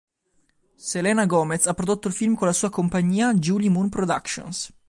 Selena 0.77 1.27
Gomez 1.27 1.67
ha 1.67 1.75
prodotto 1.75 2.07
il 2.07 2.15
film 2.15 2.33
con 2.33 2.47
la 2.47 2.53
sua 2.53 2.71
compagnia 2.71 3.35
July 3.35 3.69
Moon 3.69 3.87
Productions. 3.87 4.73